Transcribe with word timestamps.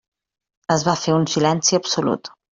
Es 0.75 0.85
va 0.87 0.95
fer 1.03 1.13
un 1.19 1.29
silenci 1.35 1.81
absolut. 1.81 2.35